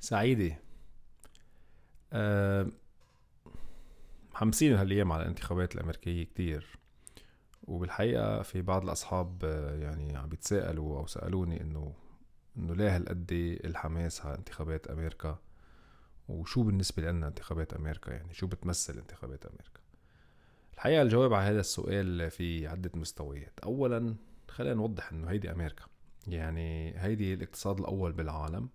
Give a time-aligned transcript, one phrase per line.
[0.00, 0.58] سعيدة.
[2.12, 2.66] أه
[4.32, 6.78] محمسين هالأيام على الانتخابات الأمريكية كتير.
[7.64, 11.94] وبالحقيقة في بعض الأصحاب آه، يعني عم بيتساءلوا أو سألوني إنه
[12.56, 13.32] إنه ليه هالقد
[13.64, 15.38] الحماس على انتخابات أمريكا؟
[16.28, 19.80] وشو بالنسبة لنا انتخابات أمريكا؟ يعني شو بتمثل انتخابات أمريكا؟
[20.74, 23.60] الحقيقة الجواب على هذا السؤال في عدة مستويات.
[23.64, 24.14] اولا
[24.48, 25.84] خلينا نوضح إنه هيدي أمريكا.
[26.26, 28.68] يعني هيدي الاقتصاد الأول بالعالم.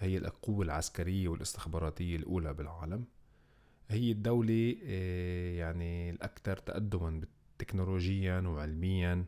[0.00, 3.04] هي القوة العسكرية والاستخباراتية الأولى بالعالم.
[3.88, 7.20] هي الدولة آه، يعني الأكثر تقدما
[7.58, 9.24] تكنولوجيا وعلميا.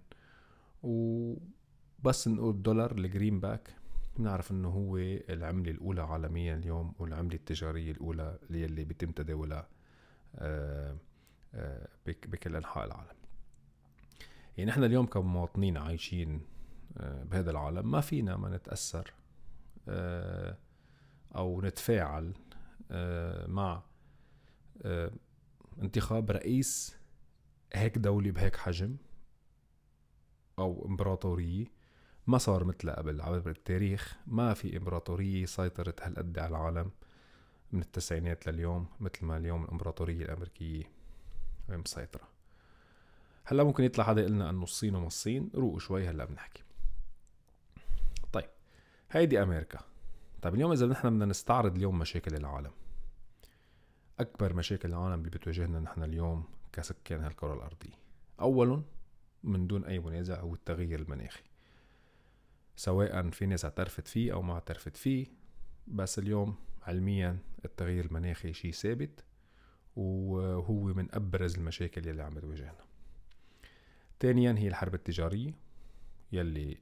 [0.82, 3.74] وبس نقول الدولار ال greenback.
[4.16, 9.68] بنعرف إنه هو العملة الأولى عالميا اليوم والعملة التجارية الأولى اللي بيتم تداولها
[10.36, 10.96] آه،
[11.54, 13.18] آه، بكل أنحاء العالم.
[14.56, 16.40] يعني نحن اليوم كمواطنين عايشين
[17.00, 19.12] بهذا العالم ما فينا ما نتأثر.
[21.36, 22.34] أو نتفاعل
[23.48, 23.82] مع
[24.82, 25.10] آه،
[25.82, 26.96] انتخاب رئيس
[27.72, 28.96] هيك دولة بهيك حجم
[30.58, 31.66] أو إمبراطورية.
[32.26, 36.90] ما صار مثلها قبل عبر التاريخ ما في إمبراطورية سيطرت هالقد على العالم
[37.72, 40.84] من التسعينات لليوم مثل ما اليوم الإمبراطورية الأمريكية
[41.68, 42.28] مسيطرة.
[43.44, 46.62] هلأ ممكن يطلع حدا يقلنا إنه الصين وما الصين؟ روقوا شوي هلأ بنحكي.
[49.10, 49.78] هيدي أمريكا.
[50.42, 52.70] طيب اليوم إذا نحن بدنا نستعرض اليوم مشاكل العالم.
[54.20, 57.98] أكبر مشاكل العالم اللي بتواجهنا نحن اليوم كسكان هالكرة الأرضية.
[58.40, 58.82] أولا
[59.42, 61.42] من دون أي منازع هو التغير المناخي.
[62.76, 65.26] سواء في ناس اعترفت فيه أو ما اعترفت فيه
[65.86, 69.24] بس اليوم علميا التغير المناخي شيء ثابت
[69.96, 72.84] وهو من أبرز المشاكل يلي عم بتواجهنا.
[74.20, 75.54] ثانيا هي الحرب التجارية
[76.32, 76.78] يلي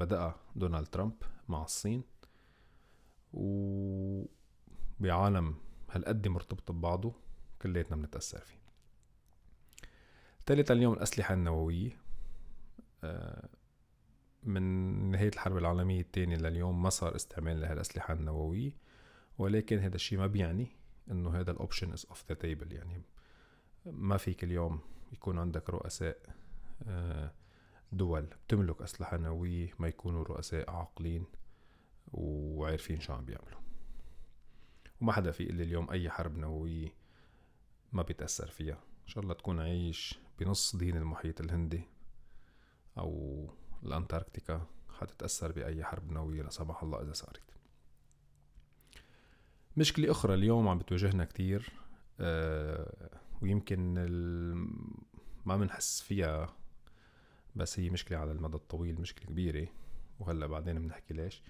[0.00, 2.02] بدأ دونالد ترامب مع الصين
[3.32, 4.28] وبعالم
[5.90, 7.12] هالقد مرتبط ببعضه
[7.62, 8.58] كلياتنا بنتأثر فيه.
[10.46, 11.98] ثالثا اليوم الأسلحة النووية.
[13.04, 13.48] آه،
[14.42, 14.62] من
[15.10, 18.72] نهاية الحرب العالمية الثانية لليوم ما صار استعمال لهالأسلحة النووية
[19.38, 20.66] ولكن هذا الشيء ما بيعني
[21.10, 23.02] إنه هذا ال option is off the table يعني
[23.86, 24.80] ما فيك اليوم
[25.12, 26.18] يكون عندك رؤساء
[26.86, 27.32] آه،
[27.92, 31.24] دول بتملك أسلحة نووية ما يكونوا رؤساء عاقلين
[32.12, 33.60] وعارفين شو عم بيعملوا.
[35.00, 36.94] وما حدا في اللي اليوم أي حرب نووية
[37.92, 38.74] ما بيتأثر فيها.
[38.74, 41.82] إن شاء الله تكون عايش بنص دين المحيط الهندي
[42.98, 43.44] أو
[43.82, 44.66] الأنتاركتيكا
[44.98, 47.42] حتتأثر بأي حرب نووية لا سمح الله إذا صارت.
[49.76, 51.72] مشكلة أخرى اليوم عم بتواجهنا كتير
[52.20, 53.94] أه ويمكن
[55.46, 56.56] ما بنحس فيها
[57.58, 59.68] بس هي مشكلة على المدى الطويل مشكلة كبيرة
[60.20, 61.42] وهلأ بعدين بنحكي ليش.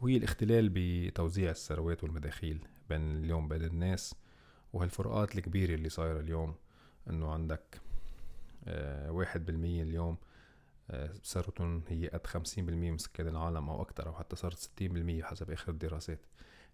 [0.00, 4.14] وهي الاختلال بتوزيع الثروات والمداخيل بين اليوم بين الناس
[4.72, 6.54] وهالفروقات الكبيرة اللي صايرة اليوم
[7.10, 7.80] إنه عندك
[8.64, 10.16] آه واحد بالمية اليوم
[10.90, 14.92] آه ثروتهم هي قد خمسين بالمية من سكان العالم أو أكتر أو حتى صارت ستين
[14.92, 16.20] بالمية حسب آخر الدراسات.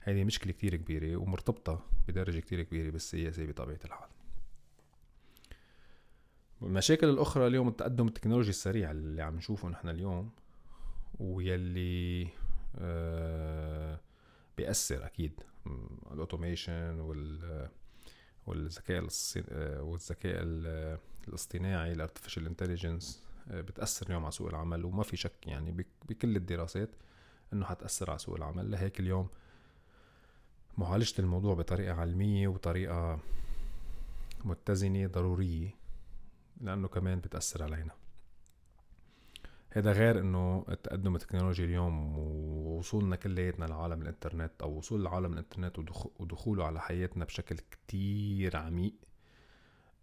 [0.01, 4.09] هذه مشكلة كتير كبيرة ومرتبطة بدرجة كتير كبيرة بالسياسة بطبيعة الحال.
[6.63, 10.31] المشاكل الأخرى اليوم التقدم التكنولوجي السريع اللي عم نشوفه نحن اليوم
[11.21, 12.29] ويلي
[12.79, 14.01] آه
[14.57, 15.41] بيأثر أكيد.
[16.13, 17.69] ال automation وال
[18.47, 19.07] والذكاء
[19.83, 20.43] والذكاء
[21.29, 26.91] الاصطناعي ال artificial intelligence بتأثر اليوم على سوق العمل وما في شك يعني بكل الدراسات
[27.53, 28.71] إنه حتأثر على سوق العمل.
[28.71, 29.29] لهيك اليوم
[30.79, 33.21] معالجة الموضوع بطريقة علمية وطريقة
[34.45, 35.71] متزنة ضرورية.
[36.61, 37.93] لأنه كمان بتأثر علينا.
[39.71, 45.79] هذا غير إنه التقدم التكنولوجي اليوم ووصولنا كلياتنا لعالم الإنترنت أو وصول العالم الإنترنت
[46.19, 48.95] ودخوله على حياتنا بشكل كتير عميق.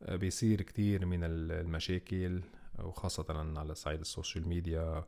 [0.01, 2.41] آه، بيصير كتير من المشاكل
[2.79, 3.25] وخاصة
[3.59, 5.05] على صعيد ال social media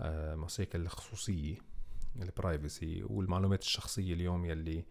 [0.00, 1.56] آه، مشاكل الخصوصية
[2.22, 4.84] ال privacy والمعلومات الشخصية اليوم يلي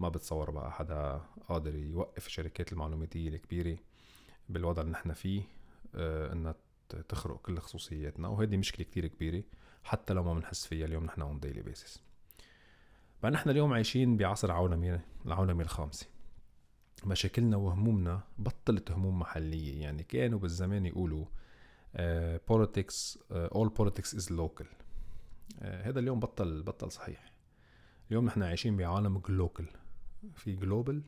[0.00, 3.78] ما بتصور بقى حدا قادر يوقف الشركات المعلوماتية الكبيرة.
[4.48, 5.42] بالوضع اللي نحن فيه
[5.94, 6.54] آه، إنها
[7.08, 9.42] تخرق كل خصوصياتنا وهذه مشكلة كتير كبيرة
[9.84, 12.02] حتى لو ما بنحس فيها اليوم نحن on daily basis
[13.22, 16.06] بقى نحن اليوم عايشين بعصر عولمي العولمه الخامسة.
[17.04, 19.82] مشاكلنا وهمومنا بطلت هموم محلية.
[19.82, 21.26] يعني كانوا بالزمان يقولوا
[22.48, 24.66] politics all politics is local
[25.62, 27.32] هذا اليوم بطل بطل صحيح.
[28.10, 29.66] اليوم نحن عايشين بعالم glocal
[30.34, 31.02] في global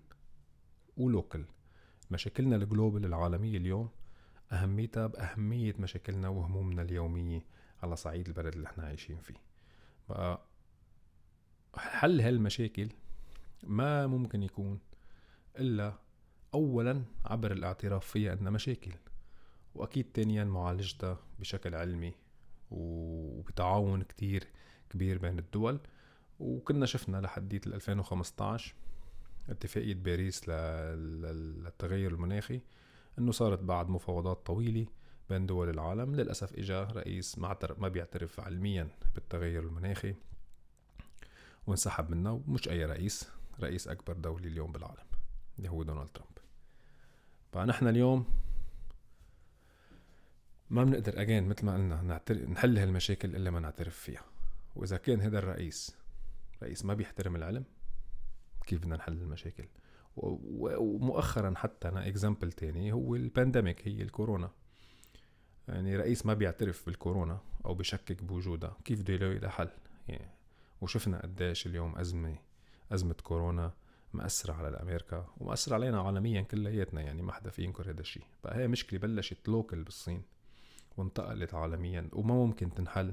[0.97, 1.45] و local
[2.11, 3.89] مشاكلنا ال global العالمية اليوم
[4.53, 7.45] أهميتها بأهمية مشاكلنا وهمومنا اليومية
[7.83, 9.35] على صعيد البلد اللي إحنا عايشين فيه.
[10.09, 10.41] بقى
[11.77, 12.89] حل هالمشاكل
[13.63, 14.79] ما ممكن يكون
[15.59, 15.93] إلا
[16.55, 18.93] أولا عبر الاعتراف فيها أنها مشاكل
[19.75, 22.15] وأكيد تانيا معالجتها بشكل علمي
[22.71, 24.47] وبتعاون كتير
[24.91, 25.81] كبير بين الدول.
[26.41, 28.75] وكنا شفنا لحديت 2015
[29.49, 32.61] اتفاقية باريس للتغير المناخي
[33.19, 34.87] انه صارت بعد مفاوضات طويلة
[35.31, 40.15] بين دول العالم للأسف إجا رئيس ما, بيعترف علميا بالتغير المناخي
[41.67, 43.29] وانسحب منه ومش أي رئيس
[43.61, 45.07] رئيس أكبر دولة اليوم بالعالم
[45.59, 46.39] اللي هو دونالد ترامب.
[47.53, 48.27] فنحن اليوم
[50.71, 54.25] ما بنقدر اجين مثل ما قلنا نحل هالمشاكل إلا ما نعترف فيها.
[54.77, 55.97] وإذا كان هذا الرئيس
[56.63, 57.65] رئيس ما بيحترم العلم
[58.69, 59.69] كيف بدنا نحل المشاكل.
[60.17, 64.51] ومؤخرا حتى أنا example تاني هو ال pandemic هي الكورونا.
[65.69, 68.77] يعني رئيس ما بيعترف بالكورونا أو بشكك بوجودها.
[68.85, 69.69] كيف بده يلاقي لها حل؟
[70.09, 70.31] يعني
[70.81, 72.39] وشفنا قديش اليوم أزمة
[72.93, 73.73] أزمة كورونا
[74.13, 78.25] مأثرة على الأمريكا ومأثرة علينا عالميا كلياتنا يعني ما حدا في ينكر هذا الشيء.
[78.43, 80.23] فهي مشكلة بلشت local بالصين
[80.97, 83.13] وانتقلت عالميا وما ممكن تنحل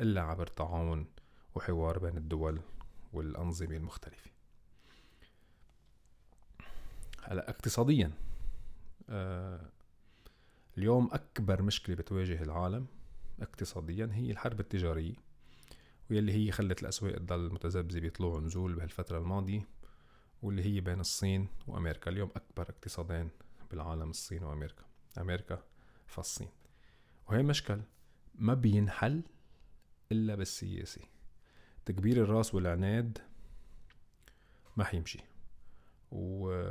[0.00, 1.06] إلا عبر تعاون
[1.54, 2.60] وحوار بين الدول
[3.12, 4.35] والأنظمة المختلفة.
[7.28, 8.12] هلا اقتصاديا
[9.08, 9.70] آه
[10.78, 12.86] اليوم أكبر مشكلة بتواجه العالم
[13.40, 15.14] اقتصاديا هي الحرب التجارية
[16.10, 19.68] واللي هي خلت الأسواق تضل متذبذبة طلوع ونزول بهالفترة الماضية
[20.42, 22.10] واللي هي بين الصين وأمريكا.
[22.10, 23.30] اليوم أكبر اقتصادين
[23.70, 24.84] بالعالم الصين وأمريكا.
[25.18, 25.62] أمريكا
[26.06, 26.48] فالصين
[27.28, 27.80] وهي مشكل
[28.34, 29.22] ما بينحل
[30.12, 31.00] إلا بالسياسة.
[31.84, 33.18] تكبير الرأس والعناد
[34.76, 35.20] ما حيمشي.
[36.12, 36.62] و...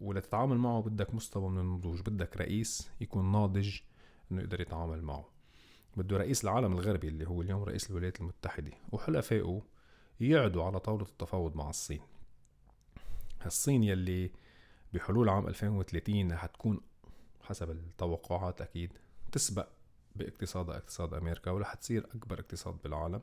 [0.00, 3.78] ولتتعامل معه بدك مستوى من النضوج بدك رئيس يكون ناضج
[4.32, 5.28] إنه يقدر يتعامل معه.
[5.96, 9.62] بده رئيس العالم الغربي اللي هو اليوم رئيس الولايات المتحدة وحلفائه
[10.20, 12.00] يقعدوا على طاولة التفاوض مع الصين.
[13.46, 14.30] الصين يلي
[14.92, 16.80] بحلول عام 2030 حتكون
[17.42, 18.92] حسب التوقعات أكيد
[19.32, 19.68] تسبق
[20.16, 23.22] باقتصادها اقتصاد أمريكا ورح تصير أكبر اقتصاد بالعالم.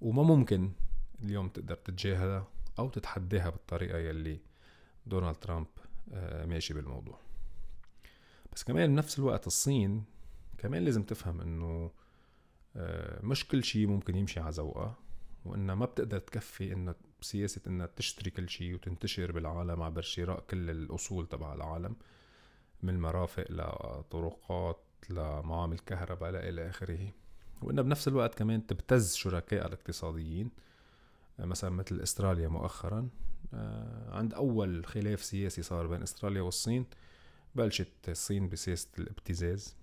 [0.00, 0.72] وما ممكن
[1.22, 2.48] اليوم تقدر تتجاهلها
[2.78, 4.40] أو تتحداها بالطريقة يلي
[5.06, 5.66] دونالد ترامب
[6.12, 7.18] آه، ماشي بالموضوع.
[8.52, 10.04] بس كمان بنفس الوقت الصين
[10.58, 11.90] كمان لازم تفهم إنه
[12.76, 14.96] آه، مش كل شيء ممكن يمشي على ذوقها
[15.44, 20.70] وإنها ما بتقدر تكفي إنها بسياسة إنها تشتري كل شيء وتنتشر بالعالم عبر شراء كل
[20.70, 21.96] الأصول تبع العالم
[22.82, 24.80] من مرافق لطرقات
[25.10, 27.12] لمعامل كهرباء إلى آخره.
[27.62, 30.50] وإنها بنفس الوقت كمان تبتز شركائها الاقتصاديين.
[31.46, 33.08] مثلا مثل إستراليا مؤخرا
[33.54, 36.86] آه، عند أول خلاف سياسي صار بين إستراليا والصين
[37.54, 39.76] بلشت الصين بسياسة الابتزاز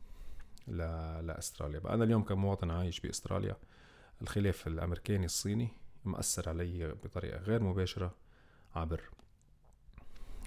[0.68, 1.80] لإستراليا.
[1.80, 3.56] بقى أنا اليوم كمواطن عايش بإستراليا
[4.22, 5.70] الخلاف الأمريكاني الصيني
[6.06, 8.16] مأثر علي بطريقة غير مباشرة
[8.76, 9.02] عبر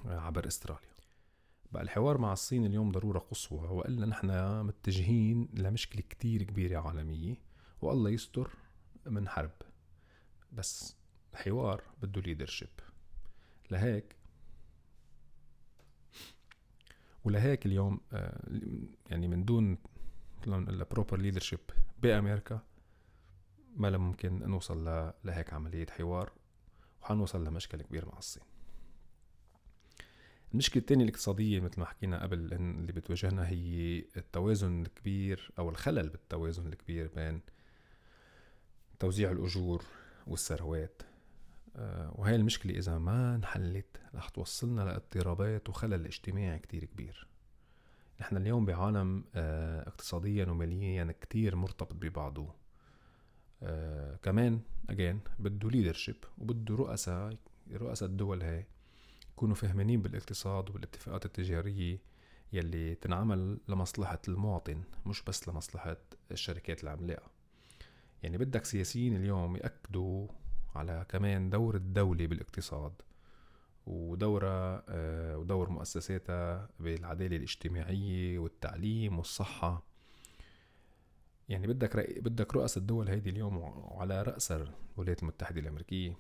[0.05, 0.91] عبر إستراليا.
[1.73, 3.69] بقى الحوار مع الصين اليوم ضرورة قصوى.
[3.69, 7.35] وإلا نحن متجهين لمشكلة كتير كبيرة عالمية
[7.83, 8.51] والله يستر
[9.07, 9.51] من حرب.
[10.53, 10.97] بس
[11.33, 12.69] الحوار بده leadership
[13.71, 14.17] لهيك
[17.25, 18.43] ولهيك اليوم آه،
[19.11, 19.79] يعني من دون
[20.91, 21.61] proper leadership
[22.03, 22.61] بأمريكا
[23.77, 26.33] ما ممكن نوصل لهيك عملية حوار
[27.03, 28.43] وحنوصل لمشكلة كبير مع الصين.
[30.53, 36.67] المشكلة الثانية الاقتصادية مثل ما حكينا قبل اللي بتواجهنا هي التوازن الكبير أو الخلل بالتوازن
[36.67, 37.41] الكبير بين
[38.99, 39.85] توزيع الأجور
[40.27, 41.03] والثروات.
[42.13, 47.27] وهي المشكلة إذا ما انحلت رح توصلنا لاضطرابات وخلل اجتماعي كتير كبير.
[48.21, 52.55] نحن اليوم بعالم آه، اقتصاديا وماليا كتير مرتبط ببعضه.
[53.63, 54.61] آه كمان
[54.91, 57.37] اجين بده ليدرشيب وبده رؤساء
[57.73, 58.67] رؤساء الدول هاي
[59.33, 61.99] يكونوا فهمانين بالاقتصاد وبالاتفاقات التجارية
[62.53, 65.97] يلي تنعمل لمصلحة المواطن مش بس لمصلحة
[66.31, 67.31] الشركات العملاقة
[68.23, 70.29] يعني بدك سياسيين اليوم يأكدوا
[70.75, 72.93] على كمان دور الدولة بالاقتصاد
[73.87, 79.83] ودورها آه، ودور مؤسساتها بالعدالة الاجتماعية والتعليم والصحة.
[81.49, 86.17] يعني بدك بدك رؤساء الدول هيدي اليوم وعلى رأس الولايات المتحدة الأمريكية.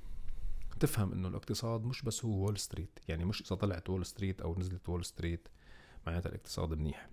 [0.80, 4.58] تفهم إنه الاقتصاد مش بس هو Wall Street يعني مش إذا طلعت Wall Street أو
[4.58, 5.48] نزلت Wall Street
[6.06, 7.08] معناتها الاقتصاد منيح.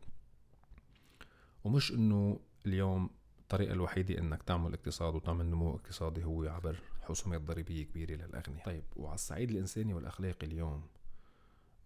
[1.64, 7.84] ومش إنه اليوم الطريقة الوحيدة إنك تعمل اقتصاد وتعمل نمو اقتصادي هو عبر حسومات ضريبية
[7.84, 8.66] كبيرة للأغنياء.
[8.66, 10.84] طيب وعلى الصعيد الإنساني والأخلاقي اليوم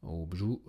[0.03, 0.59] وبجو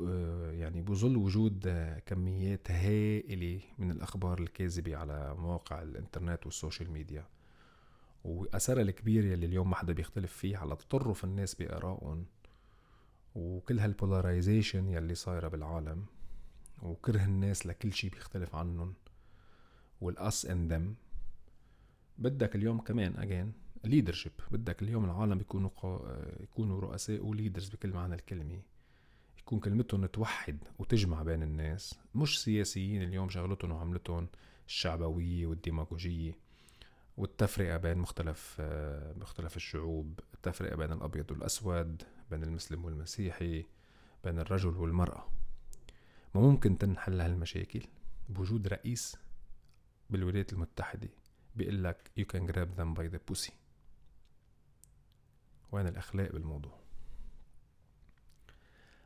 [0.53, 1.69] يعني بظل وجود
[2.07, 7.27] كميات هائلة من الأخبار الكاذبة على مواقع الإنترنت وال social media
[8.25, 12.27] وأثرها الكبير يلي اليوم ما حدا بيختلف فيه على تطرف الناس بآرائهم
[13.35, 16.05] وكل هال polarization يلي صايرة بالعالم
[16.83, 18.95] وكره الناس لكل شيء بيختلف عنهم
[20.01, 20.95] وال us and them
[22.19, 23.53] بدك اليوم كمان again
[23.85, 25.71] leadership بدك اليوم العالم يكونوا
[26.41, 28.63] يكونوا رؤساء و leaders بكل معنى الكلمة.
[29.39, 31.99] يكون كلمتهم توحد وتجمع بين الناس.
[32.15, 34.29] مش سياسيين اليوم شغلتهم وعملتهم
[34.67, 36.39] الشعبوية والديماغوجية
[37.17, 38.61] والتفرقة بين مختلف
[39.17, 40.21] مختلف الشعوب.
[40.35, 43.65] التفرقة بين الأبيض والأسود بين المسلم والمسيحي
[44.25, 45.29] بين الرجل والمرأة.
[46.35, 47.83] ما ممكن تنحل هالمشاكل
[48.29, 49.17] بوجود رئيس
[50.11, 51.09] بالولايات المتحدة
[51.57, 53.53] بيقول لك you can grab them by the pussy.
[55.73, 56.83] وين الأخلاق بالموضوع.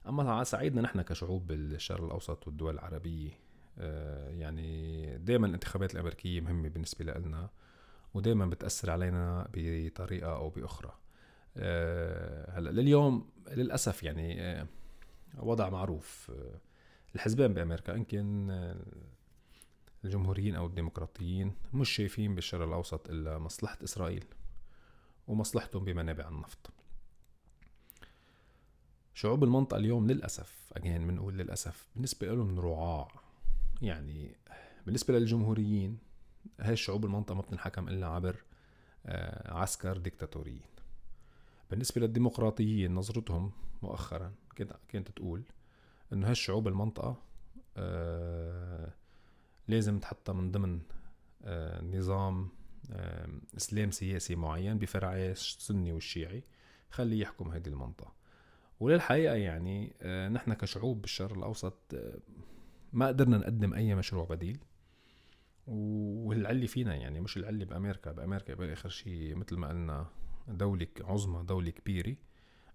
[0.08, 3.30] أما على صعيدنا نحن كشعوب بالشرق الأوسط والدول العربية
[3.78, 7.50] آه، يعني دائما الانتخابات الأمريكية مهمة بالنسبة لنا
[8.14, 10.92] ودائما بتأثر علينا بطريقة أو بأخرى.
[11.56, 14.66] آه، هلأ لليوم للأسف يعني آه،
[15.38, 16.32] وضع معروف
[17.14, 18.50] الحزبين بأمريكا يمكن
[20.04, 24.24] الجمهوريين أو الديمقراطيين مش شايفين بالشرق الأوسط إلا مصلحة إسرائيل.
[25.26, 26.70] ومصلحتهم بمنابع النفط.
[29.14, 33.08] شعوب المنطقة اليوم للأسف أجين بنقول للأسف بالنسبة لهم رعاع.
[33.82, 34.36] يعني
[34.86, 35.98] بالنسبة للجمهوريين
[36.60, 38.36] هاي الشعوب المنطقة ما بتنحكم إلا عبر
[39.06, 40.60] آه، عسكر ديكتاتوريين.
[41.70, 43.50] بالنسبة للديمقراطيين نظرتهم
[43.82, 44.32] مؤخرا
[44.88, 45.42] كانت تقول
[46.12, 47.16] إنه هالشعوب المنطقة
[47.76, 48.92] آه،
[49.68, 50.80] لازم تحطها من ضمن
[51.44, 52.48] آه، نظام
[53.56, 56.44] إسلام سياسي معين بفرعي السني والشيعي
[56.90, 58.14] خليه يحكم هذه المنطقة.
[58.80, 62.18] وللحقيقة يعني آه، نحن كشعوب بالشرق الأوسط آه،
[62.92, 64.58] ما قدرنا نقدم أي مشروع بديل.
[65.66, 70.06] والعلي فينا يعني مش العلي بأمريكا بأمريكا باخر شيء مثل ما قلنا
[70.48, 72.16] دولة عظمى دولة كبيرة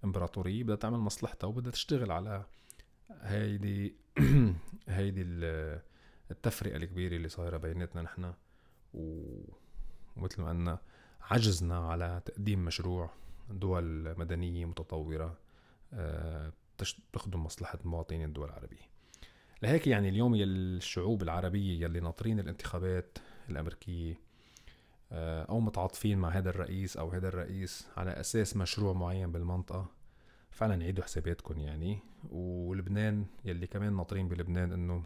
[0.04, 2.46] إمبراطورية بدها تعمل مصلحتها وبدها تشتغل على
[3.22, 3.96] هيدي
[4.88, 5.22] هيدي
[6.32, 8.34] التفرقة الكبيرة اللي صايرة بيناتنا نحن
[10.18, 10.80] ومثل ما قلنا
[11.22, 13.10] عجزنا على تقديم مشروع
[13.50, 15.38] دول مدنية متطورة
[15.94, 16.54] آه،
[17.14, 18.92] تخدم مصلحة مواطنين الدول العربية.
[19.62, 23.18] لهيك يعني اليوم الشعوب العربية يلي ناطرين الانتخابات
[23.50, 24.20] الأمريكية
[25.12, 29.86] آه، أو متعاطفين مع هذا الرئيس أو هذا الرئيس على أساس مشروع معين بالمنطقة
[30.52, 32.00] فعلا عيدوا حساباتكم يعني.
[32.32, 35.04] ولبنان يلي كمان ناطرين بلبنان إنه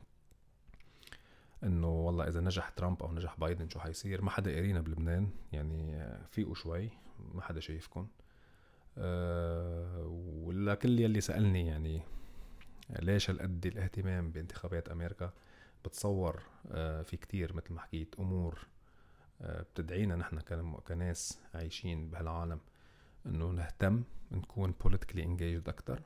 [1.65, 6.07] إنه والله إذا نجح ترامب أو نجح بايدن شو حيصير؟ ما حدا قارينا بلبنان يعني
[6.31, 6.89] فيقوا شوي
[7.33, 8.07] ما حدا شايفكم
[8.97, 10.07] أه
[10.43, 12.01] ولا كل يلي سألني يعني
[12.99, 15.33] ليش هالقد الاهتمام بانتخابات أمريكا؟
[15.85, 16.41] بتصور
[16.71, 18.59] أه في كتير مثل ما حكيت أمور
[19.41, 20.39] أه بتدعينا نحن
[20.87, 22.59] كناس عايشين بهالعالم
[23.25, 26.01] إنه نهتم نكون politically engaged أكتر.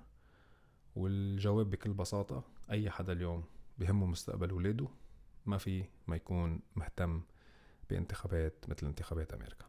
[0.96, 3.44] والجواب بكل بساطة أي حدا اليوم
[3.78, 4.88] بهمه مستقبل ولاده
[5.46, 7.22] ما في ما يكون مهتم
[7.90, 9.69] بانتخابات مثل انتخابات أمريكا.